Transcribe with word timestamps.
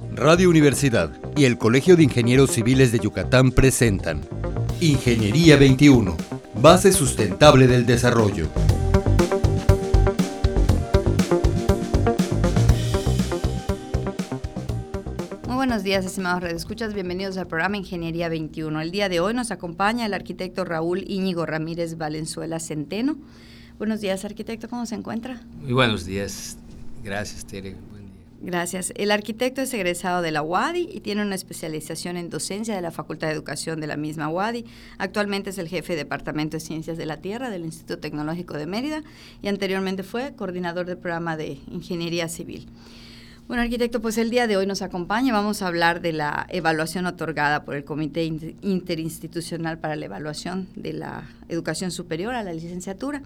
Radio 0.00 0.50
Universidad 0.50 1.12
y 1.36 1.44
el 1.44 1.56
Colegio 1.56 1.94
de 1.96 2.02
Ingenieros 2.02 2.50
Civiles 2.50 2.90
de 2.90 2.98
Yucatán 2.98 3.52
presentan 3.52 4.22
Ingeniería 4.80 5.56
21, 5.56 6.16
base 6.60 6.90
sustentable 6.90 7.68
del 7.68 7.86
desarrollo. 7.86 8.48
Muy 15.46 15.54
buenos 15.54 15.84
días, 15.84 16.04
estimados 16.04 16.42
redescuchas. 16.42 16.92
Bienvenidos 16.92 17.36
al 17.36 17.46
programa 17.46 17.76
Ingeniería 17.76 18.28
21. 18.28 18.80
El 18.80 18.90
día 18.90 19.08
de 19.08 19.20
hoy 19.20 19.32
nos 19.32 19.52
acompaña 19.52 20.06
el 20.06 20.14
arquitecto 20.14 20.64
Raúl 20.64 21.04
Íñigo 21.06 21.46
Ramírez 21.46 21.96
Valenzuela 21.96 22.58
Centeno. 22.58 23.16
Buenos 23.78 24.00
días, 24.00 24.24
arquitecto. 24.24 24.68
¿Cómo 24.68 24.86
se 24.86 24.96
encuentra? 24.96 25.40
Muy 25.62 25.72
buenos 25.72 26.04
días. 26.04 26.58
Gracias, 27.04 27.44
Tere. 27.44 27.76
Gracias. 28.40 28.92
El 28.96 29.10
arquitecto 29.10 29.62
es 29.62 29.72
egresado 29.72 30.20
de 30.20 30.30
la 30.30 30.42
UADI 30.42 30.88
y 30.92 31.00
tiene 31.00 31.22
una 31.22 31.34
especialización 31.34 32.16
en 32.16 32.28
docencia 32.28 32.74
de 32.74 32.82
la 32.82 32.90
Facultad 32.90 33.28
de 33.28 33.32
Educación 33.32 33.80
de 33.80 33.86
la 33.86 33.96
misma 33.96 34.28
UADI. 34.28 34.66
Actualmente 34.98 35.50
es 35.50 35.58
el 35.58 35.68
jefe 35.68 35.94
de 35.94 36.00
Departamento 36.00 36.56
de 36.56 36.60
Ciencias 36.60 36.98
de 36.98 37.06
la 37.06 37.18
Tierra 37.18 37.48
del 37.48 37.64
Instituto 37.64 37.98
Tecnológico 37.98 38.54
de 38.54 38.66
Mérida 38.66 39.02
y 39.40 39.48
anteriormente 39.48 40.02
fue 40.02 40.34
coordinador 40.34 40.84
del 40.86 40.98
programa 40.98 41.36
de 41.36 41.58
Ingeniería 41.70 42.28
Civil. 42.28 42.68
Bueno, 43.46 43.62
arquitecto, 43.62 44.00
pues 44.00 44.16
el 44.16 44.30
día 44.30 44.46
de 44.46 44.56
hoy 44.56 44.66
nos 44.66 44.80
acompaña. 44.80 45.32
Vamos 45.32 45.60
a 45.60 45.66
hablar 45.66 46.00
de 46.00 46.12
la 46.12 46.46
evaluación 46.48 47.04
otorgada 47.06 47.64
por 47.64 47.76
el 47.76 47.84
Comité 47.84 48.24
Interinstitucional 48.24 49.78
para 49.78 49.96
la 49.96 50.06
Evaluación 50.06 50.66
de 50.76 50.94
la 50.94 51.28
Educación 51.48 51.90
Superior 51.90 52.34
a 52.34 52.42
la 52.42 52.54
licenciatura. 52.54 53.22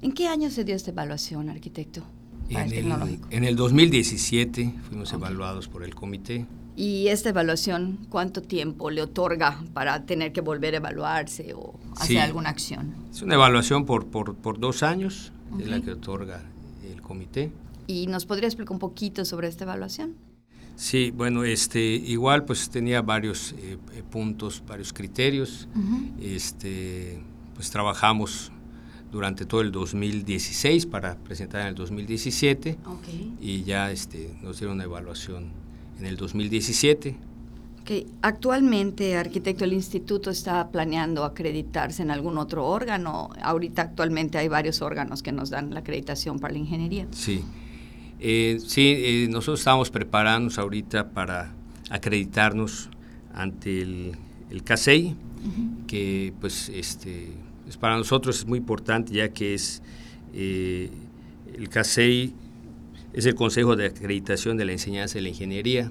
¿En 0.00 0.12
qué 0.12 0.28
año 0.28 0.50
se 0.50 0.64
dio 0.64 0.74
esta 0.74 0.92
evaluación, 0.92 1.50
arquitecto? 1.50 2.02
En 2.50 3.44
el, 3.44 3.56
2017 3.56 4.74
fuimos 4.88 5.12
evaluados 5.12 5.68
por 5.68 5.84
el 5.84 5.94
comité. 5.94 6.46
¿Y 6.76 7.08
esta 7.08 7.28
evaluación 7.28 7.98
cuánto 8.08 8.42
tiempo 8.42 8.90
le 8.90 9.02
otorga 9.02 9.62
para 9.72 10.04
tener 10.06 10.32
que 10.32 10.40
volver 10.40 10.74
a 10.74 10.78
evaluarse 10.78 11.52
o 11.54 11.78
hacer 11.96 12.18
alguna 12.18 12.48
acción? 12.50 12.94
Es 13.10 13.22
una 13.22 13.34
evaluación 13.34 13.86
por, 13.86 14.06
por, 14.06 14.58
dos 14.58 14.82
años, 14.82 15.32
es 15.60 15.68
la 15.68 15.80
que 15.80 15.92
otorga 15.92 16.42
el 16.90 17.00
comité. 17.02 17.52
¿Y 17.86 18.06
nos 18.06 18.26
podría 18.26 18.48
explicar 18.48 18.72
un 18.72 18.78
poquito 18.78 19.24
sobre 19.24 19.48
esta 19.48 19.64
evaluación? 19.64 20.14
Sí, 20.76 21.10
bueno, 21.10 21.44
este, 21.44 21.80
igual 21.80 22.44
pues 22.46 22.70
tenía 22.70 23.02
varios 23.02 23.52
eh, 23.52 23.76
eh, 23.92 24.02
puntos, 24.10 24.62
varios 24.66 24.92
criterios. 24.92 25.68
este, 26.20 27.22
pues 27.54 27.70
trabajamos 27.70 28.50
durante 29.10 29.44
todo 29.44 29.60
el 29.60 29.72
2016 29.72 30.86
para 30.86 31.16
presentar 31.16 31.62
en 31.62 31.68
el 31.68 31.74
2017 31.74 32.78
y 33.40 33.62
ya 33.64 33.90
este, 33.90 34.36
nos 34.42 34.58
dieron 34.58 34.76
una 34.76 34.84
evaluación 34.84 35.50
en 35.98 36.06
el 36.06 36.16
2017. 36.16 37.16
Okay. 37.82 38.06
Actualmente, 38.22 39.16
arquitecto, 39.16 39.64
el 39.64 39.72
instituto 39.72 40.30
está 40.30 40.70
planeando 40.70 41.24
acreditarse 41.24 42.02
en 42.02 42.10
algún 42.10 42.38
otro 42.38 42.66
órgano. 42.66 43.30
Ahorita 43.42 43.82
actualmente 43.82 44.38
hay 44.38 44.48
varios 44.48 44.82
órganos 44.82 45.22
que 45.22 45.32
nos 45.32 45.50
dan 45.50 45.72
la 45.74 45.80
acreditación 45.80 46.38
para 46.38 46.52
la 46.52 46.60
ingeniería. 46.60 47.06
Sí, 47.10 47.42
eh, 48.20 48.58
sí, 48.64 48.94
eh, 48.96 49.28
nosotros 49.30 49.60
estamos 49.60 49.90
preparándonos 49.90 50.58
ahorita 50.58 51.10
para 51.10 51.52
acreditarnos 51.88 52.90
ante 53.34 53.82
el, 53.82 54.16
el 54.50 54.62
CASEI, 54.62 55.16
que 55.86 56.34
pues 56.38 56.68
este 56.68 57.32
para 57.76 57.96
nosotros 57.96 58.38
es 58.38 58.46
muy 58.46 58.58
importante 58.58 59.12
ya 59.12 59.28
que 59.28 59.54
es 59.54 59.82
eh, 60.32 60.90
el 61.54 61.68
CASEI 61.68 62.34
es 63.12 63.26
el 63.26 63.34
Consejo 63.34 63.76
de 63.76 63.86
Acreditación 63.86 64.56
de 64.56 64.64
la 64.64 64.72
Enseñanza 64.72 65.18
y 65.18 65.22
la 65.22 65.28
Ingeniería 65.28 65.90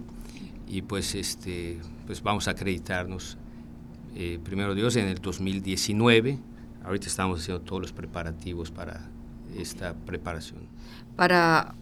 y 0.67 0.81
pues 0.81 1.15
este 1.15 1.79
pues 2.05 2.23
vamos 2.23 2.47
a 2.47 2.51
acreditarnos 2.51 3.37
eh, 4.15 4.39
primero 4.43 4.75
Dios 4.75 4.95
en 4.95 5.07
el 5.07 5.19
2019 5.19 6.39
ahorita 6.83 7.07
estamos 7.07 7.41
haciendo 7.41 7.61
todos 7.61 7.81
los 7.81 7.93
preparativos 7.93 8.71
para 8.71 9.09
esta 9.57 9.93
preparación 9.93 10.69
para 11.19 11.75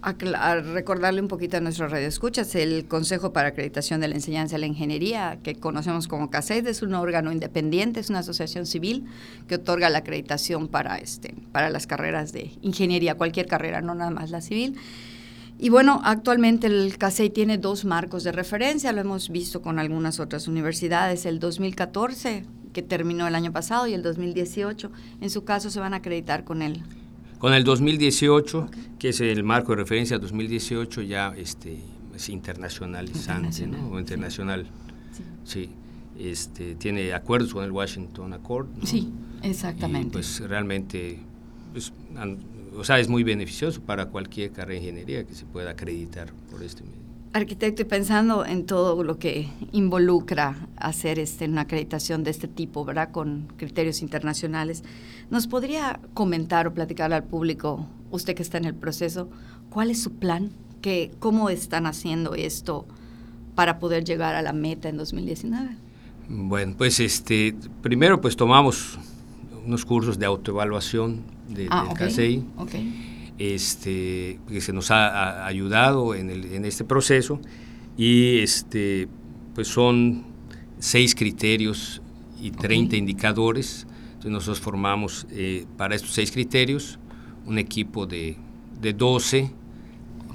recordarle 0.73 1.21
un 1.21 1.27
poquito 1.27 1.57
a 1.57 1.59
nuestros 1.59 1.91
radioescuchas, 1.91 2.55
el 2.55 2.87
Consejo 2.87 3.33
para 3.33 3.49
Acreditación 3.49 4.01
de 4.01 4.07
la 4.07 4.15
Enseñanza 4.15 4.57
y 4.57 4.61
la 4.61 4.65
Ingeniería, 4.65 5.37
que 5.43 5.53
conocemos 5.53 6.07
como 6.07 6.31
CASED, 6.31 6.65
es 6.65 6.81
un 6.81 6.95
órgano 6.95 7.31
independiente, 7.31 7.99
es 7.99 8.09
una 8.09 8.19
asociación 8.19 8.65
civil 8.65 9.05
que 9.47 9.55
otorga 9.55 9.91
la 9.91 9.99
acreditación 9.99 10.67
para, 10.67 10.97
este, 10.97 11.35
para 11.51 11.69
las 11.69 11.85
carreras 11.85 12.33
de 12.33 12.49
ingeniería, 12.63 13.13
cualquier 13.13 13.45
carrera, 13.45 13.79
no 13.79 13.93
nada 13.93 14.09
más 14.09 14.31
la 14.31 14.41
civil. 14.41 14.75
Y 15.59 15.69
bueno, 15.69 16.01
actualmente 16.03 16.65
el 16.65 16.97
CASEI 16.97 17.29
tiene 17.29 17.59
dos 17.59 17.85
marcos 17.85 18.23
de 18.23 18.31
referencia, 18.31 18.91
lo 18.91 19.01
hemos 19.01 19.29
visto 19.29 19.61
con 19.61 19.77
algunas 19.77 20.19
otras 20.19 20.47
universidades, 20.47 21.27
el 21.27 21.39
2014, 21.39 22.43
que 22.73 22.81
terminó 22.81 23.27
el 23.27 23.35
año 23.35 23.51
pasado, 23.51 23.85
y 23.85 23.93
el 23.93 24.01
2018. 24.01 24.91
En 25.21 25.29
su 25.29 25.43
caso 25.43 25.69
se 25.69 25.79
van 25.79 25.93
a 25.93 25.97
acreditar 25.97 26.43
con 26.43 26.63
él 26.63 26.81
con 27.39 27.53
el 27.53 27.63
2018, 27.63 28.69
que 28.99 29.09
es 29.09 29.21
el 29.21 29.43
marco 29.43 29.73
de 29.73 29.77
referencia 29.77 30.17
2018, 30.17 31.01
ya 31.03 31.33
este, 31.37 31.77
es 32.15 32.29
internacionalizante, 32.29 33.67
¿no? 33.67 33.89
O 33.89 33.99
internacional. 33.99 34.67
Sí. 35.43 35.69
Este, 36.19 36.75
tiene 36.75 37.13
acuerdos 37.13 37.53
con 37.53 37.63
el 37.63 37.71
Washington 37.71 38.33
Accord. 38.33 38.67
Sí, 38.83 39.11
exactamente. 39.43 40.13
pues 40.13 40.39
realmente, 40.39 41.19
pues, 41.73 41.93
o 42.75 42.83
sea, 42.83 42.99
es 42.99 43.07
muy 43.07 43.23
beneficioso 43.23 43.81
para 43.81 44.07
cualquier 44.07 44.51
carrera 44.51 44.79
de 44.79 44.87
ingeniería 44.87 45.25
que 45.25 45.35
se 45.35 45.45
pueda 45.45 45.71
acreditar 45.71 46.33
por 46.49 46.63
este 46.63 46.83
medio. 46.83 47.06
Arquitecto, 47.33 47.81
y 47.81 47.85
pensando 47.85 48.45
en 48.45 48.65
todo 48.65 49.03
lo 49.03 49.19
que 49.19 49.49
involucra 49.71 50.67
hacer 50.77 51.19
este, 51.19 51.45
una 51.45 51.61
acreditación 51.61 52.23
de 52.23 52.31
este 52.31 52.47
tipo, 52.47 52.83
¿verdad? 52.85 53.11
Con 53.11 53.47
criterios 53.57 54.01
internacionales, 54.01 54.83
¿nos 55.29 55.45
podría 55.47 55.99
comentar 56.13 56.67
o 56.67 56.73
platicar 56.73 57.13
al 57.13 57.23
público, 57.23 57.85
usted 58.11 58.33
que 58.33 58.41
está 58.41 58.57
en 58.57 58.65
el 58.65 58.75
proceso, 58.75 59.29
cuál 59.69 59.91
es 59.91 60.01
su 60.01 60.13
plan? 60.13 60.51
Que, 60.81 61.11
¿Cómo 61.19 61.49
están 61.49 61.85
haciendo 61.85 62.33
esto 62.33 62.85
para 63.55 63.79
poder 63.79 64.03
llegar 64.03 64.35
a 64.35 64.41
la 64.41 64.53
meta 64.53 64.89
en 64.89 64.97
2019? 64.97 65.69
Bueno, 66.29 66.75
pues 66.77 66.99
este, 66.99 67.55
primero 67.81 68.21
pues 68.21 68.35
tomamos 68.35 68.97
unos 69.65 69.85
cursos 69.85 70.17
de 70.17 70.25
autoevaluación 70.25 71.23
de, 71.49 71.67
ah, 71.69 71.85
del 71.87 71.97
CASEI 71.97 72.45
este, 73.37 74.39
que 74.47 74.61
se 74.61 74.73
nos 74.73 74.91
ha, 74.91 75.45
ayudado 75.45 76.15
en, 76.15 76.29
el, 76.29 76.45
en, 76.53 76.65
este 76.65 76.83
proceso. 76.83 77.39
Y 77.97 78.39
este, 78.39 79.07
pues 79.55 79.67
son 79.67 80.25
seis 80.79 81.15
criterios 81.15 82.01
y 82.41 82.51
30 82.51 82.95
indicadores. 82.95 83.87
Entonces 84.07 84.31
nosotros 84.31 84.59
formamos 84.59 85.27
eh, 85.31 85.65
para 85.77 85.95
estos 85.95 86.11
seis 86.11 86.31
criterios 86.31 86.99
un 87.45 87.57
equipo 87.57 88.05
de, 88.05 88.37
de 88.81 88.93
12 88.93 89.51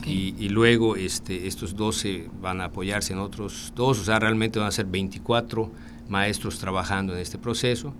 y, 0.07 0.35
y, 0.39 0.49
luego 0.49 0.97
este, 0.97 1.47
estos 1.47 1.77
12 1.77 2.29
van 2.41 2.61
a 2.61 2.67
apoyarse 2.67 3.13
en 3.13 3.21
otros 3.21 3.73
dos, 3.77 4.01
o 4.01 4.05
sea, 4.05 4.19
realmente 4.19 4.59
van 4.59 4.67
a 4.67 4.73
ser 4.73 4.87
24 4.87 5.71
maestros 6.09 6.59
trabajando 6.59 7.15
en 7.15 7.21
este 7.21 7.39
proceso, 7.39 7.95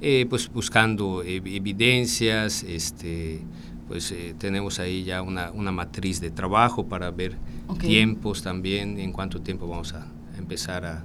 eh, 0.00 0.26
pues 0.28 0.50
buscando 0.52 1.22
evidencias, 1.22 2.62
este, 2.62 3.40
pues 3.88 4.10
eh, 4.12 4.34
tenemos 4.38 4.78
ahí 4.80 5.04
ya 5.04 5.22
una, 5.22 5.50
una, 5.52 5.72
matriz 5.72 6.20
de 6.20 6.30
trabajo 6.30 6.86
para 6.86 7.10
ver 7.10 7.36
tiempos 7.78 8.42
también, 8.42 8.98
en 8.98 9.12
cuánto 9.12 9.40
tiempo 9.40 9.68
vamos 9.68 9.94
a 9.94 10.06
empezar 10.36 10.84
a, 10.84 11.04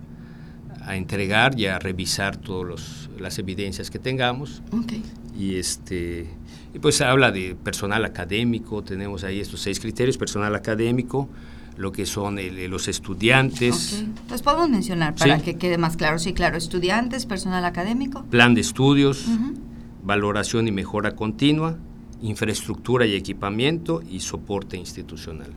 a 0.85 0.95
entregar 0.95 1.59
y 1.59 1.67
a 1.67 1.79
revisar 1.79 2.37
todas 2.37 3.09
las 3.19 3.37
evidencias 3.39 3.89
que 3.89 3.99
tengamos. 3.99 4.61
Y, 5.37 5.55
este, 5.55 6.29
y 6.73 6.79
pues 6.79 7.01
habla 7.01 7.31
de 7.31 7.55
personal 7.55 8.05
académico, 8.05 8.83
tenemos 8.83 9.23
ahí 9.23 9.39
estos 9.39 9.61
seis 9.61 9.79
criterios, 9.79 10.17
personal 10.17 10.55
académico, 10.55 11.29
lo 11.77 11.91
que 11.91 12.05
son 12.05 12.37
los 12.69 12.87
estudiantes. 12.87 14.03
Los 14.29 14.41
podemos 14.41 14.69
mencionar 14.69 15.15
para 15.15 15.39
que 15.39 15.55
quede 15.55 15.77
más 15.77 15.97
claro. 15.97 16.19
Sí, 16.19 16.33
claro, 16.33 16.57
estudiantes, 16.57 17.25
personal 17.25 17.63
académico. 17.65 18.23
Plan 18.25 18.53
de 18.53 18.61
estudios, 18.61 19.25
valoración 20.03 20.67
y 20.67 20.71
mejora 20.71 21.15
continua, 21.15 21.77
infraestructura 22.21 23.05
y 23.05 23.15
equipamiento 23.15 24.01
y 24.09 24.19
soporte 24.19 24.77
institucional. 24.77 25.51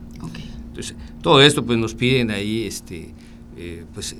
Entonces, 0.67 0.95
todo 1.21 1.41
esto 1.41 1.65
pues 1.65 1.77
nos 1.77 1.93
piden 1.95 2.31
ahí 2.31 2.65
este, 2.65 3.13
eh, 3.57 3.85
pues, 3.93 4.15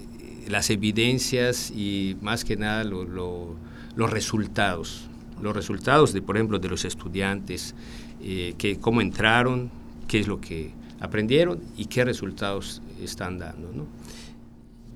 las 0.47 0.69
evidencias 0.69 1.71
y 1.71 2.15
más 2.21 2.45
que 2.45 2.55
nada 2.55 2.83
los 2.83 4.11
resultados. 4.11 5.09
Los 5.41 5.55
resultados, 5.55 6.13
de, 6.13 6.21
por 6.21 6.37
ejemplo, 6.37 6.59
de 6.59 6.69
los 6.69 6.85
estudiantes, 6.85 7.75
eh, 8.21 8.53
que, 8.57 8.77
cómo 8.79 9.01
entraron, 9.01 9.69
qué 10.07 10.19
es 10.19 10.27
lo 10.27 10.39
que 10.39 10.71
aprendieron 11.01 11.59
y 11.75 11.85
qué 11.85 12.05
resultados 12.05 12.81
están 13.01 13.37
dando. 13.37 13.71
¿no? 13.73 13.85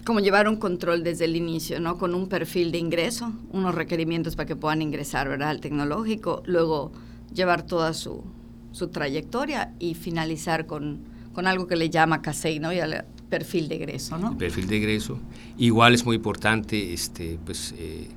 como 0.06 0.22
llevar 0.22 0.48
un 0.48 0.56
control 0.56 1.04
desde 1.04 1.26
el 1.26 1.36
inicio, 1.36 1.80
¿no? 1.80 2.00
Con 2.00 2.16
un 2.16 2.28
perfil 2.28 2.72
de 2.72 2.80
ingreso, 2.80 3.32
unos 3.52 3.76
requerimientos 3.76 4.36
para 4.36 4.48
que 4.48 4.56
puedan 4.56 4.82
ingresar, 4.82 5.30
¿verdad? 5.30 5.50
Al 5.50 5.62
tecnológico, 5.62 6.42
luego 6.48 6.92
llevar 7.34 7.64
toda 7.64 7.94
su, 7.94 8.24
su 8.72 8.88
trayectoria 8.90 9.74
y 9.80 9.96
finalizar 9.96 10.66
con, 10.66 11.00
con, 11.34 11.48
algo 11.48 11.68
que 11.68 11.76
le 11.76 11.90
llama 11.90 12.22
CASEI, 12.22 12.60
¿no? 12.60 12.74
Ya 12.74 13.06
perfil 13.30 13.70
de 13.70 13.76
egreso, 13.76 14.18
¿no? 14.18 14.32
El 14.32 14.38
perfil 14.38 14.68
de 14.68 14.78
egreso. 14.78 15.20
Igual 15.58 15.94
es 15.94 16.06
muy 16.06 16.16
importante 16.16 16.94
este, 16.94 17.40
pues, 17.46 17.74
eh, 17.78 18.10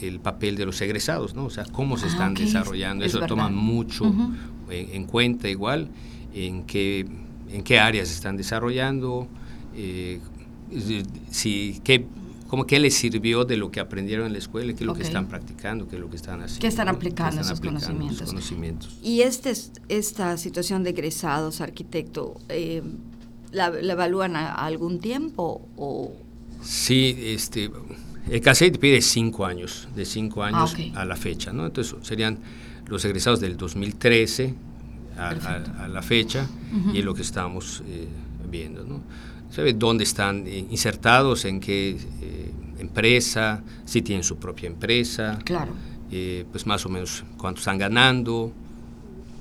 el, 0.00 0.20
papel 0.20 0.56
de 0.56 0.66
los 0.66 0.80
egresados, 0.80 1.34
¿no? 1.34 1.44
O 1.44 1.50
sea, 1.50 1.64
cómo 1.64 1.96
se 1.96 2.06
ah, 2.06 2.08
están 2.08 2.34
desarrollando. 2.34 3.04
Eso 3.04 3.20
toma 3.26 3.48
mucho 3.48 4.12
en, 4.68 5.04
cuenta 5.04 5.48
igual, 5.48 5.88
en 6.34 6.64
qué, 6.64 7.06
en 7.50 7.62
qué 7.62 7.78
áreas 7.78 8.08
se 8.08 8.14
están 8.14 8.36
desarrollando, 8.36 9.28
eh, 9.74 10.20
si, 11.30 11.80
qué, 11.84 12.06
como 12.52 12.66
qué 12.66 12.78
les 12.78 12.92
sirvió 12.92 13.46
de 13.46 13.56
lo 13.56 13.70
que 13.70 13.80
aprendieron 13.80 14.26
en 14.26 14.34
la 14.34 14.38
escuela, 14.38 14.74
qué 14.74 14.80
es 14.80 14.86
lo 14.86 14.92
que 14.92 15.04
están 15.04 15.26
practicando, 15.26 15.88
qué 15.88 15.96
es 15.96 16.02
lo 16.02 16.10
que 16.10 16.16
están 16.16 16.42
haciendo. 16.42 16.60
¿Qué 16.60 16.66
están 16.66 16.86
aplicando, 16.86 17.40
esos, 17.40 17.62
conocimientos? 17.62 18.98
Y 19.02 19.22
este, 19.22 19.54
esta 19.88 20.36
situación 20.36 20.82
de 20.82 20.90
egresados, 20.90 21.62
arquitecto, 21.62 22.34
eh, 22.50 22.82
¿la, 23.52 23.68
evalúan 23.68 24.36
a, 24.36 24.52
algún 24.52 25.00
tiempo 25.00 25.66
o...? 25.78 26.12
Sí, 26.62 27.16
este, 27.22 27.70
el 28.28 28.40
CACEIT 28.42 28.76
pide 28.76 29.00
cinco 29.00 29.46
años, 29.46 29.88
de 29.96 30.04
cinco 30.04 30.42
años 30.42 30.76
ah, 30.94 31.00
a 31.00 31.04
la 31.06 31.16
fecha, 31.16 31.54
¿no? 31.54 31.64
Entonces 31.64 31.96
serían 32.02 32.38
los 32.86 33.02
egresados 33.06 33.40
del 33.40 33.56
2013 33.56 34.54
a, 35.16 35.88
la 35.88 36.02
fecha 36.02 36.46
y 36.92 36.98
es 36.98 37.04
lo 37.06 37.14
que 37.14 37.22
estamos 37.22 37.82
eh, 37.86 38.08
viendo, 38.50 38.84
¿no? 38.84 39.00
Sabe 39.52 39.74
dónde 39.74 40.04
están 40.04 40.46
eh, 40.46 40.66
insertados, 40.70 41.44
en 41.44 41.60
qué 41.60 41.90
eh, 41.90 42.50
empresa, 42.78 43.62
si 43.84 44.00
tienen 44.00 44.24
su 44.24 44.36
propia 44.36 44.66
empresa, 44.66 45.38
claro. 45.44 45.72
pues 46.50 46.66
más 46.66 46.86
o 46.86 46.88
menos 46.88 47.22
cuánto 47.36 47.58
están 47.58 47.76
ganando, 47.76 48.50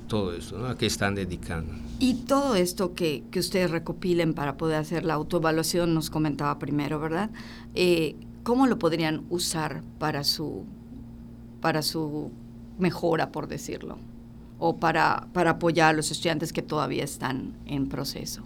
todo 0.10 0.34
eso, 0.34 0.58
¿no? 0.58 0.68
a 0.68 0.78
qué 0.78 0.86
están 0.86 1.16
dedicando. 1.16 1.74
Y 2.00 2.26
todo 2.26 2.56
esto 2.56 2.94
que, 2.94 3.24
que, 3.32 3.40
ustedes 3.40 3.72
recopilen 3.72 4.34
para 4.34 4.58
poder 4.58 4.78
hacer 4.78 5.06
la 5.06 5.14
autoevaluación, 5.14 5.94
nos 5.94 6.10
comentaba 6.10 6.60
primero, 6.60 7.00
¿verdad? 7.00 7.30
¿Cómo 8.44 8.68
lo 8.68 8.80
podrían 8.80 9.24
usar 9.30 9.82
para 9.98 10.24
su, 10.24 10.66
para 11.62 11.82
su 11.84 12.32
mejora, 12.80 13.32
por 13.32 13.48
decirlo? 13.48 13.98
O 14.64 14.78
para, 14.78 15.28
para 15.34 15.52
apoyar 15.52 15.90
a 15.90 15.94
los 15.94 16.12
estudiantes 16.12 16.54
que 16.54 16.62
todavía 16.62 17.04
están 17.04 17.54
en 17.66 17.90
proceso. 17.90 18.44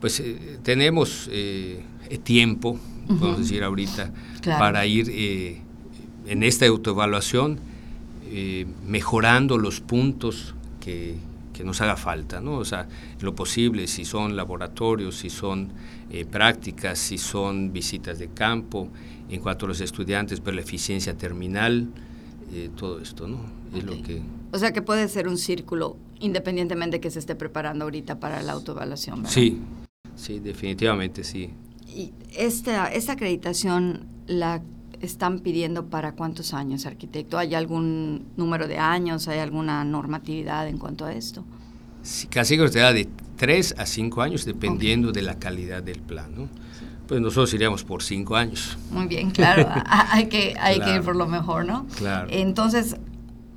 Pues 0.00 0.20
eh, 0.20 0.58
tenemos 0.62 1.28
eh, 1.32 1.82
tiempo, 2.22 2.78
podemos 3.08 3.38
decir 3.38 3.64
ahorita, 3.64 4.12
para 4.44 4.86
ir 4.86 5.10
eh, 5.10 5.60
en 6.26 6.42
esta 6.42 6.66
autoevaluación 6.66 7.58
mejorando 8.86 9.56
los 9.56 9.80
puntos 9.80 10.54
que, 10.80 11.16
que, 11.54 11.64
nos 11.64 11.80
haga 11.80 11.96
falta, 11.96 12.42
¿no? 12.42 12.58
O 12.58 12.64
sea, 12.64 12.86
lo 13.22 13.34
posible, 13.34 13.86
si 13.86 14.04
son 14.04 14.36
laboratorios, 14.36 15.16
si 15.16 15.30
son 15.30 15.70
prácticas, 16.30 16.98
si 16.98 17.16
son 17.16 17.72
visitas 17.72 18.18
de 18.18 18.28
campo, 18.28 18.90
en 19.30 19.40
cuanto 19.40 19.64
a 19.64 19.68
los 19.68 19.80
estudiantes, 19.80 20.44
ver 20.44 20.56
la 20.56 20.60
eficiencia 20.60 21.16
terminal, 21.16 21.88
todo 22.76 23.00
esto, 23.00 23.26
¿no? 23.26 23.38
Es 23.74 23.84
lo 23.84 24.02
que... 24.02 24.20
O 24.52 24.58
sea 24.58 24.72
que 24.72 24.82
puede 24.82 25.08
ser 25.08 25.28
un 25.28 25.38
círculo 25.38 25.96
independientemente 26.20 27.00
que 27.00 27.10
se 27.10 27.18
esté 27.18 27.34
preparando 27.34 27.84
ahorita 27.84 28.18
para 28.18 28.42
la 28.42 28.52
autoevaluación. 28.52 29.22
¿verdad? 29.22 29.32
Sí, 29.32 29.60
Sí, 30.18 30.40
definitivamente 30.40 31.22
sí. 31.22 31.50
¿Y 31.86 32.12
esta, 32.36 32.88
esta 32.88 33.12
acreditación 33.12 34.06
la 34.26 34.60
están 35.00 35.38
pidiendo 35.38 35.86
para 35.86 36.12
cuántos 36.12 36.52
años, 36.54 36.86
arquitecto? 36.86 37.38
¿Hay 37.38 37.54
algún 37.54 38.26
número 38.36 38.66
de 38.66 38.78
años? 38.78 39.28
¿Hay 39.28 39.38
alguna 39.38 39.84
normatividad 39.84 40.66
en 40.68 40.76
cuanto 40.78 41.04
a 41.04 41.12
esto? 41.12 41.44
Sí, 42.02 42.26
casi 42.26 42.56
que 42.56 42.68
da 42.68 42.92
de 42.92 43.08
3 43.36 43.76
a 43.78 43.86
5 43.86 44.20
años, 44.20 44.44
dependiendo 44.44 45.12
de 45.12 45.22
la 45.22 45.38
calidad 45.38 45.84
del 45.84 46.00
plan. 46.00 46.34
¿no? 46.34 46.48
Pues 47.06 47.20
nosotros 47.20 47.54
iríamos 47.54 47.84
por 47.84 48.02
5 48.02 48.34
años. 48.34 48.76
Muy 48.90 49.06
bien, 49.06 49.30
claro. 49.30 49.68
hay 49.86 50.28
que, 50.28 50.56
hay 50.58 50.80
que 50.80 50.96
ir 50.96 51.02
por 51.02 51.14
lo 51.14 51.28
mejor, 51.28 51.64
¿no? 51.64 51.86
Claro. 51.96 52.26
Entonces, 52.30 52.96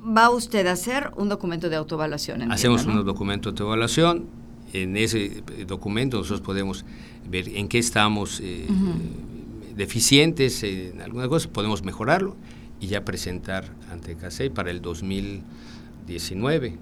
va 0.04 0.30
usted 0.30 0.66
a 0.66 0.72
hacer 0.72 1.10
un 1.16 1.28
documento 1.28 1.68
de 1.68 1.76
autoevaluación. 1.76 2.50
Hacemos 2.50 2.84
un 2.86 3.04
documento 3.04 3.50
de 3.50 3.52
autoevaluación 3.54 4.42
en 4.72 4.96
ese 4.96 5.42
documento 5.66 6.18
nosotros 6.18 6.40
podemos 6.40 6.84
ver 7.28 7.48
en 7.48 7.68
qué 7.68 7.78
estamos 7.78 8.40
eh, 8.42 8.66
deficientes 9.76 10.62
en 10.62 11.00
alguna 11.00 11.28
cosa, 11.28 11.48
podemos 11.48 11.82
mejorarlo 11.82 12.36
y 12.80 12.86
ya 12.86 13.04
presentar 13.04 13.70
ante 13.90 14.16
CASEI 14.16 14.50
para 14.50 14.70
el 14.70 14.80
2019 14.80 16.78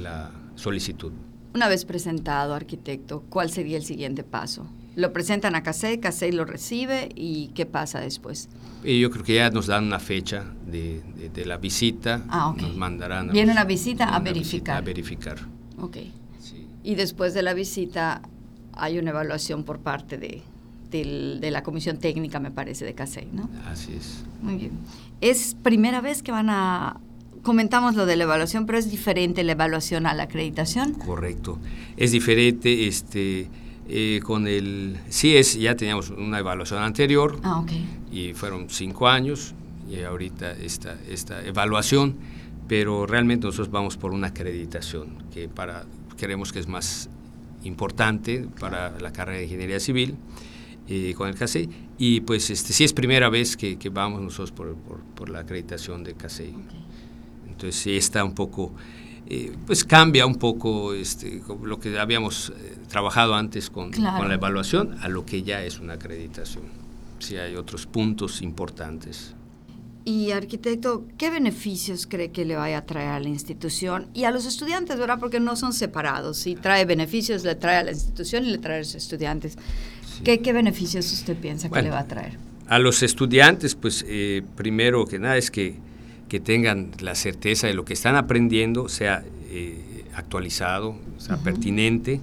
la 0.00 0.30
solicitud. 0.54 1.12
Una 1.54 1.68
vez 1.68 1.84
presentado, 1.84 2.54
arquitecto, 2.54 3.22
¿cuál 3.28 3.50
sería 3.50 3.76
el 3.76 3.84
siguiente 3.84 4.22
paso? 4.22 4.66
Lo 4.96 5.12
presentan 5.12 5.54
a 5.54 5.62
CASEI, 5.62 5.98
CASEI 5.98 6.32
lo 6.32 6.44
recibe 6.44 7.10
y 7.14 7.48
¿qué 7.54 7.66
pasa 7.66 8.00
después? 8.00 8.48
Y 8.82 8.98
yo 8.98 9.10
creo 9.10 9.24
que 9.24 9.34
ya 9.36 9.50
nos 9.50 9.68
dan 9.68 9.84
una 9.84 10.00
fecha 10.00 10.44
de, 10.66 11.02
la 11.44 11.58
visita, 11.58 12.24
ah, 12.28 12.54
nos 12.58 12.76
mandarán... 12.76 13.30
Viene 13.30 13.52
una 13.52 13.64
visita 13.64 14.16
a 14.16 14.18
verificar. 14.18 14.78
a 14.78 14.80
verificar. 14.80 15.38
Ok 15.78 15.98
y 16.86 16.94
después 16.94 17.34
de 17.34 17.42
la 17.42 17.52
visita 17.52 18.22
hay 18.72 19.00
una 19.00 19.10
evaluación 19.10 19.64
por 19.64 19.80
parte 19.80 20.18
de, 20.18 20.42
la 21.50 21.64
comisión 21.64 21.98
técnica, 21.98 22.38
me 22.38 22.52
parece, 22.52 22.84
de 22.84 22.94
CASEI, 22.94 23.28
¿no? 23.32 23.50
Así 23.66 23.92
es. 23.92 24.24
Muy 24.40 24.54
bien. 24.54 24.70
Es 25.20 25.56
primera 25.60 26.00
vez 26.00 26.22
que 26.22 26.30
van 26.30 26.48
a... 26.48 27.00
Comentamos 27.42 27.96
lo 27.96 28.06
de 28.06 28.14
la 28.14 28.22
evaluación, 28.22 28.66
pero 28.66 28.78
es 28.78 28.88
diferente 28.88 29.42
la 29.42 29.52
evaluación 29.52 30.06
a 30.06 30.14
la 30.14 30.22
acreditación. 30.22 30.94
Correcto. 30.94 31.58
Es 31.96 32.12
diferente, 32.12 32.86
este... 32.86 33.48
Eh, 33.88 34.20
con 34.22 34.48
el 34.48 34.98
sí 35.08 35.36
es 35.36 35.54
ya 35.54 35.76
teníamos 35.76 36.10
una 36.10 36.38
evaluación 36.38 36.82
anterior. 36.82 37.38
Ah, 37.42 37.60
okay. 37.60 37.86
y 38.10 38.32
fueron 38.32 38.68
cinco 38.68 39.08
años 39.08 39.54
y 39.88 40.00
ahorita 40.02 40.52
esta 40.52 40.96
esta 41.08 41.44
evaluación. 41.44 42.16
Pero 42.68 43.06
realmente 43.06 43.46
nosotros 43.46 43.70
vamos 43.70 43.96
por 43.96 44.12
una 44.12 44.28
acreditación 44.28 45.24
que 45.32 45.48
para 45.48 45.84
creemos 46.16 46.52
que 46.52 46.58
es 46.58 46.66
más 46.66 47.08
importante 47.62 48.48
para 48.58 48.98
la 49.00 49.12
carrera 49.12 49.38
de 49.38 49.44
ingeniería 49.44 49.80
civil 49.80 50.16
eh, 50.88 51.14
con 51.16 51.28
el 51.28 51.34
CASEI 51.34 51.68
y 51.98 52.20
pues 52.20 52.50
este 52.50 52.72
sí 52.72 52.84
es 52.84 52.92
primera 52.92 53.28
vez 53.28 53.56
que, 53.56 53.78
que 53.78 53.88
vamos 53.88 54.20
nosotros 54.20 54.52
por, 54.52 54.76
por, 55.14 55.28
la 55.28 55.40
acreditación 55.40 56.04
de 56.04 56.14
CASEI. 56.14 56.54
Entonces 57.48 57.74
sí 57.74 57.96
está 57.96 58.22
un 58.22 58.34
poco, 58.34 58.74
eh, 59.28 59.52
pues 59.66 59.84
cambia 59.84 60.26
un 60.26 60.36
poco 60.36 60.94
este, 60.94 61.42
lo 61.62 61.80
que 61.80 61.98
habíamos 61.98 62.50
eh, 62.50 62.76
trabajado 62.88 63.34
antes 63.34 63.70
con, 63.70 63.90
con, 63.90 64.28
la 64.28 64.34
evaluación 64.34 64.96
a 65.02 65.08
lo 65.08 65.26
que 65.26 65.42
ya 65.42 65.64
es 65.64 65.80
una 65.80 65.94
acreditación. 65.94 66.64
Sí 67.18 67.36
hay 67.36 67.56
otros 67.56 67.86
puntos 67.86 68.42
importantes. 68.42 69.34
Y 70.04 70.30
arquitecto, 70.30 71.04
¿qué 71.18 71.30
beneficios 71.30 72.06
cree 72.06 72.30
que 72.30 72.44
le 72.44 72.54
vaya 72.54 72.78
a 72.78 72.86
traer 72.86 73.08
a 73.08 73.18
la 73.18 73.28
institución 73.28 74.06
y 74.14 74.22
a 74.22 74.30
los 74.30 74.46
estudiantes, 74.46 74.96
verdad? 74.96 75.18
Porque 75.18 75.40
no 75.40 75.56
son 75.56 75.72
separados. 75.72 76.36
Si 76.36 76.54
trae 76.54 76.84
beneficios, 76.84 77.42
le 77.42 77.56
trae 77.56 77.78
a 77.78 77.82
la 77.82 77.90
institución 77.90 78.44
y 78.44 78.52
le 78.52 78.58
trae 78.58 78.76
a 78.76 78.78
los 78.78 78.94
estudiantes. 78.94 79.58
¿Qué, 80.22 80.38
beneficios 80.52 81.12
usted 81.12 81.36
piensa 81.36 81.68
que 81.68 81.82
le 81.82 81.90
va 81.90 81.98
a 81.98 82.06
traer? 82.06 82.38
A 82.68 82.78
los 82.78 83.02
estudiantes, 83.02 83.74
pues 83.74 84.04
eh, 84.06 84.44
primero 84.54 85.06
que 85.06 85.18
nada 85.18 85.36
es 85.36 85.50
que, 85.50 85.74
que, 86.28 86.40
tengan 86.40 86.90
la 87.00 87.14
certeza 87.14 87.66
de 87.66 87.74
lo 87.74 87.84
que 87.84 87.92
están 87.92 88.16
aprendiendo, 88.16 88.88
sea 88.88 89.24
eh, 89.50 90.04
actualizado, 90.14 90.96
sea 91.18 91.36
pertinente, 91.36 92.20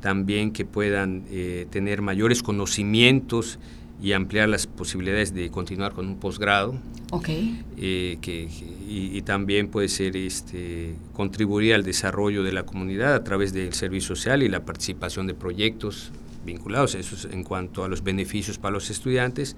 también 0.00 0.52
que 0.52 0.64
puedan 0.64 1.24
eh, 1.30 1.66
tener 1.70 2.02
mayores 2.02 2.42
conocimientos 2.42 3.58
y 4.00 4.12
ampliar 4.12 4.48
las 4.48 4.66
posibilidades 4.66 5.34
de 5.34 5.50
continuar 5.50 5.92
con 5.92 6.06
un 6.06 6.18
posgrado. 6.18 6.76
Okay. 7.10 7.62
Eh, 7.78 8.18
que, 8.20 8.48
y, 8.86 9.22
también 9.22 9.68
puede 9.68 9.88
ser 9.88 10.16
este, 10.16 10.94
contribuir 11.14 11.74
al 11.74 11.82
desarrollo 11.82 12.42
de 12.42 12.52
la 12.52 12.64
comunidad 12.64 13.14
a 13.14 13.24
través 13.24 13.52
del 13.52 13.72
servicio 13.72 14.14
social 14.14 14.42
y 14.42 14.48
la 14.48 14.64
participación 14.64 15.26
de 15.26 15.34
proyectos 15.34 16.12
vinculados, 16.44 16.94
eso 16.94 17.14
es 17.14 17.28
en 17.32 17.44
cuanto 17.44 17.84
a 17.84 17.88
los 17.88 18.02
beneficios 18.04 18.58
para 18.58 18.72
los 18.72 18.90
estudiantes. 18.90 19.56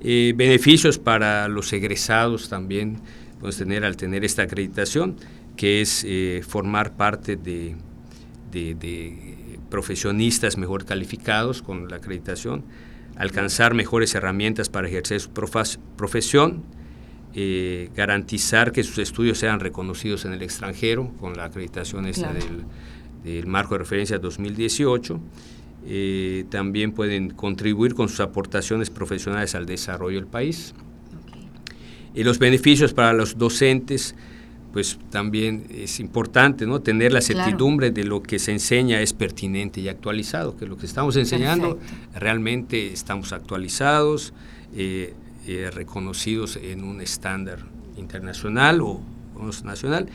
Eh, 0.00 0.34
beneficios 0.36 0.98
para 0.98 1.48
los 1.48 1.72
egresados 1.72 2.48
también 2.48 3.00
podemos 3.34 3.56
tener 3.56 3.84
al 3.84 3.96
tener 3.96 4.24
esta 4.24 4.42
acreditación, 4.42 5.16
que 5.56 5.80
es 5.80 6.04
eh, 6.06 6.42
formar 6.46 6.96
parte 6.96 7.36
de, 7.36 7.76
de, 8.50 8.74
de 8.74 9.58
profesionistas 9.70 10.56
mejor 10.56 10.84
calificados 10.84 11.62
con 11.62 11.88
la 11.88 11.96
acreditación, 11.96 12.64
alcanzar 13.16 13.74
mejores 13.74 14.14
herramientas 14.14 14.68
para 14.68 14.88
ejercer 14.88 15.20
su 15.20 15.30
profesión, 15.30 16.64
eh, 17.34 17.90
garantizar 17.94 18.72
que 18.72 18.82
sus 18.82 18.98
estudios 18.98 19.38
sean 19.38 19.60
reconocidos 19.60 20.24
en 20.24 20.32
el 20.32 20.42
extranjero 20.42 21.12
con 21.18 21.36
la 21.36 21.44
acreditación 21.44 22.10
del, 23.24 23.46
marco 23.46 23.74
de 23.74 23.78
referencia 23.78 24.18
2018. 24.18 25.20
Eh, 25.86 26.44
también 26.50 26.92
pueden 26.92 27.30
contribuir 27.30 27.94
con 27.94 28.08
sus 28.08 28.20
aportaciones 28.20 28.90
profesionales 28.90 29.54
al 29.54 29.66
desarrollo 29.66 30.18
del 30.18 30.26
país. 30.26 30.74
Y 32.14 32.24
los 32.24 32.38
beneficios 32.38 32.92
para 32.92 33.12
los 33.12 33.36
docentes, 33.38 34.14
pues 34.72 34.98
también 35.10 35.66
es 35.70 36.00
importante 36.00 36.66
¿no? 36.66 36.80
tener 36.80 37.12
la 37.12 37.20
certidumbre 37.20 37.90
de 37.90 38.04
lo 38.04 38.22
que 38.22 38.38
se 38.38 38.52
enseña 38.52 39.00
es 39.00 39.12
pertinente 39.12 39.80
y 39.80 39.88
actualizado, 39.88 40.56
que 40.56 40.66
lo 40.66 40.76
que 40.76 40.86
estamos 40.86 41.14
enseñando. 41.16 41.78
Realmente 42.14 42.92
estamos 42.92 43.32
actualizados, 43.32 44.32
eh, 44.74 45.14
eh, 45.46 45.70
reconocidos 45.72 46.56
en 46.56 46.82
un 46.82 47.00
estándar 47.00 47.60
internacional 47.96 48.80
o, 48.80 49.00
nacional, 49.62 50.08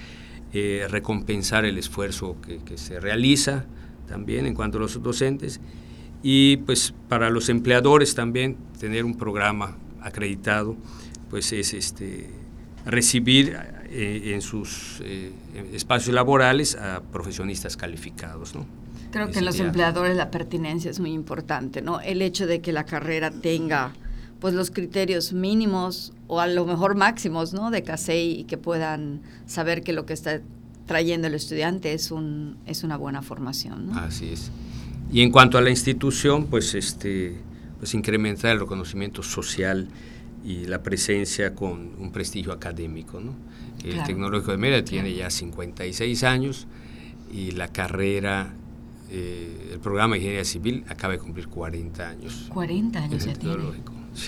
eh, 0.51 0.85
recompensar 0.89 1.63
el 1.63 1.77
esfuerzo 1.77 2.35
que, 2.45 2.57
que, 2.57 2.77
se 2.77 2.99
realiza 2.99 3.65
también 4.11 4.45
en 4.45 4.53
cuanto 4.53 4.77
a 4.77 4.81
los 4.81 5.01
docentes 5.01 5.61
y 6.21 6.57
pues 6.57 6.93
para 7.07 7.29
los 7.29 7.47
empleadores 7.47 8.13
también 8.13 8.57
tener 8.77 9.05
un 9.05 9.15
programa 9.15 9.77
acreditado 10.01 10.75
pues 11.29 11.53
es 11.53 11.73
este 11.73 12.29
recibir 12.85 13.57
eh, 13.89 14.33
en 14.33 14.41
sus 14.41 15.01
eh, 15.01 15.31
espacios 15.71 16.13
laborales 16.13 16.75
a 16.75 17.01
profesionistas 17.01 17.77
calificados. 17.77 18.53
¿no? 18.53 18.65
Creo 19.11 19.31
que 19.31 19.39
en 19.39 19.45
los 19.45 19.59
empleadores 19.59 20.17
la 20.17 20.29
pertinencia 20.29 20.91
es 20.91 20.99
muy 20.99 21.13
importante, 21.13 21.81
¿no? 21.81 22.01
El 22.01 22.21
hecho 22.21 22.47
de 22.47 22.59
que 22.61 22.73
la 22.73 22.85
carrera 22.85 23.31
tenga 23.31 23.93
pues 24.39 24.53
los 24.53 24.71
criterios 24.71 25.33
mínimos 25.33 26.13
o 26.27 26.39
a 26.39 26.47
lo 26.47 26.65
mejor 26.65 26.95
máximos, 26.95 27.53
¿no? 27.53 27.71
De 27.71 27.83
CASEI 27.83 28.39
y 28.39 28.43
que 28.45 28.57
puedan 28.57 29.21
saber 29.45 29.83
que 29.83 29.93
lo 29.93 30.05
que 30.05 30.13
está 30.13 30.41
trayendo 30.91 31.27
el 31.27 31.35
estudiante 31.35 31.93
es 31.93 32.11
un 32.11 32.57
es 32.65 32.83
una 32.83 32.97
buena 32.97 33.21
formación, 33.21 33.87
¿no? 33.87 33.97
Así 33.97 34.29
es. 34.29 34.51
Y 35.11 35.21
en 35.21 35.31
cuanto 35.31 35.57
a 35.57 35.61
la 35.61 35.69
institución, 35.69 36.47
pues 36.47 36.75
este 36.75 37.37
pues 37.79 37.93
incrementar 37.93 38.51
el 38.51 38.59
reconocimiento 38.59 39.23
social 39.23 39.87
y 40.43 40.65
la 40.65 40.83
presencia 40.83 41.55
con 41.55 41.91
un 41.97 42.11
prestigio 42.11 42.51
académico, 42.51 43.19
¿no? 43.21 43.33
El 43.83 44.03
Tecnológico 44.03 44.51
de 44.51 44.57
Mérida 44.57 44.83
tiene 44.83 45.13
ya 45.15 45.29
56 45.29 46.23
años 46.23 46.67
y 47.31 47.51
la 47.51 47.69
carrera, 47.69 48.53
eh, 49.09 49.71
el 49.73 49.79
programa 49.79 50.13
de 50.13 50.19
Ingeniería 50.19 50.45
Civil 50.45 50.83
acaba 50.89 51.13
de 51.13 51.19
cumplir 51.19 51.47
40 51.47 52.07
años. 52.07 52.47
40 52.53 52.99
años 52.99 53.25
ya 53.25 53.33
tiene. 53.33 53.55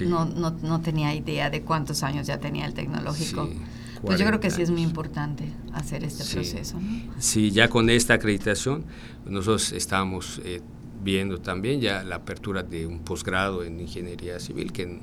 No, 0.05 0.25
no, 0.25 0.51
no, 0.51 0.81
tenía 0.81 1.13
idea 1.13 1.49
de 1.49 1.61
cuántos 1.61 2.03
años 2.03 2.25
ya 2.25 2.39
tenía 2.39 2.65
el 2.65 2.73
tecnológico. 2.73 3.49
Pues 4.05 4.19
yo 4.19 4.25
creo 4.25 4.39
que 4.39 4.51
sí 4.51 4.61
es 4.61 4.69
muy 4.69 4.81
importante 4.81 5.45
hacer 5.73 6.03
este 6.03 6.25
proceso. 6.25 6.77
Sí, 7.19 7.51
ya 7.51 7.69
con 7.69 7.89
esta 7.89 8.15
acreditación, 8.15 8.83
nosotros 9.25 9.71
estamos 9.71 10.41
eh, 10.43 10.61
viendo 11.03 11.39
también 11.39 11.81
ya 11.81 12.03
la 12.03 12.15
apertura 12.15 12.63
de 12.63 12.85
un 12.85 12.99
posgrado 12.99 13.63
en 13.63 13.79
ingeniería 13.79 14.39
civil 14.39 14.71
que 14.71 14.99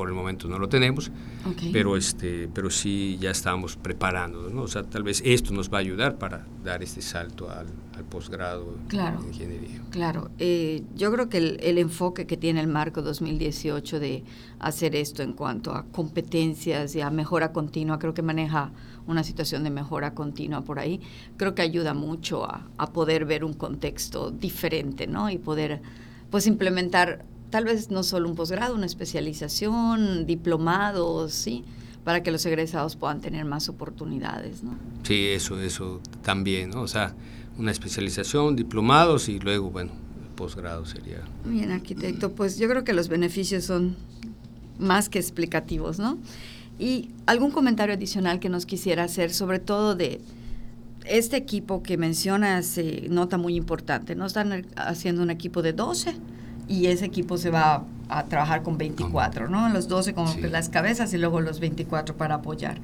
por 0.00 0.08
el 0.08 0.14
momento 0.14 0.48
no 0.48 0.58
lo 0.58 0.66
tenemos, 0.66 1.10
pero 1.74 1.94
este, 1.94 2.48
pero 2.54 2.70
sí 2.70 3.18
ya 3.20 3.32
estamos 3.32 3.76
preparándonos, 3.76 4.50
¿no? 4.50 4.62
O 4.62 4.66
sea, 4.66 4.82
tal 4.82 5.02
vez 5.02 5.20
esto 5.26 5.52
nos 5.52 5.70
va 5.70 5.76
a 5.76 5.80
ayudar 5.82 6.16
para 6.16 6.46
dar 6.64 6.82
este 6.82 7.02
salto 7.02 7.50
al, 7.50 7.66
posgrado 8.08 8.78
claro, 8.88 9.22
ingeniería. 9.26 9.82
Claro, 9.90 10.30
eh, 10.38 10.84
yo 10.96 11.12
creo 11.12 11.28
que 11.28 11.36
el, 11.36 11.76
enfoque 11.76 12.26
que 12.26 12.38
tiene 12.38 12.60
el 12.60 12.66
marco 12.66 13.02
2018 13.02 14.00
de 14.00 14.24
hacer 14.58 14.96
esto 14.96 15.22
en 15.22 15.34
cuanto 15.34 15.74
a 15.74 15.84
competencias 15.84 16.96
y 16.96 17.02
a 17.02 17.10
mejora 17.10 17.52
continua, 17.52 17.98
creo 17.98 18.14
que 18.14 18.22
maneja 18.22 18.72
una 19.06 19.22
situación 19.22 19.64
de 19.64 19.70
mejora 19.70 20.14
continua 20.14 20.62
por 20.62 20.78
ahí, 20.78 21.02
creo 21.36 21.54
que 21.54 21.60
ayuda 21.60 21.92
mucho 21.92 22.46
a, 22.46 22.66
a 22.78 22.90
poder 22.90 23.26
ver 23.26 23.44
un 23.44 23.52
contexto 23.52 24.30
diferente, 24.30 25.06
¿no? 25.06 25.28
Y 25.28 25.36
poder 25.36 25.82
pues 26.30 26.46
implementar 26.46 27.26
tal 27.50 27.64
vez 27.64 27.90
no 27.90 28.02
solo 28.02 28.28
un 28.28 28.36
posgrado, 28.36 28.74
una 28.74 28.86
especialización, 28.86 30.26
diplomados, 30.26 31.32
¿sí? 31.32 31.64
Para 32.04 32.22
que 32.22 32.30
los 32.30 32.46
egresados 32.46 32.96
puedan 32.96 33.20
tener 33.20 33.44
más 33.44 33.68
oportunidades, 33.68 34.62
¿no? 34.62 34.76
Sí, 35.02 35.26
eso, 35.28 35.60
eso 35.60 36.00
también, 36.22 36.70
¿no? 36.70 36.82
O 36.82 36.88
sea, 36.88 37.14
una 37.58 37.72
especialización, 37.72 38.56
diplomados 38.56 39.28
y 39.28 39.38
luego, 39.38 39.70
bueno, 39.70 39.90
posgrado 40.36 40.86
sería. 40.86 41.20
Bien, 41.44 41.72
arquitecto, 41.72 42.32
pues 42.32 42.58
yo 42.58 42.68
creo 42.68 42.84
que 42.84 42.94
los 42.94 43.08
beneficios 43.08 43.64
son 43.64 43.96
más 44.78 45.08
que 45.08 45.18
explicativos, 45.18 45.98
¿no? 45.98 46.18
Y 46.78 47.10
algún 47.26 47.50
comentario 47.50 47.94
adicional 47.94 48.40
que 48.40 48.48
nos 48.48 48.64
quisiera 48.64 49.04
hacer, 49.04 49.34
sobre 49.34 49.58
todo 49.58 49.94
de 49.94 50.20
este 51.04 51.36
equipo 51.36 51.82
que 51.82 51.98
mencionas, 51.98 52.64
se 52.64 53.08
nota 53.10 53.36
muy 53.36 53.56
importante, 53.56 54.14
¿no? 54.14 54.24
Están 54.24 54.66
haciendo 54.76 55.22
un 55.22 55.30
equipo 55.30 55.60
de 55.60 55.74
12 55.74 56.14
y 56.70 56.86
ese 56.86 57.04
equipo 57.04 57.36
se 57.36 57.50
va 57.50 57.84
a 58.08 58.24
trabajar 58.26 58.62
con 58.62 58.78
24, 58.78 59.48
¿no? 59.48 59.68
Los 59.70 59.88
12 59.88 60.14
con 60.14 60.26
las 60.52 60.68
cabezas 60.68 61.12
y 61.12 61.18
luego 61.18 61.40
los 61.40 61.58
24 61.58 62.16
para 62.16 62.36
apoyar. 62.36 62.80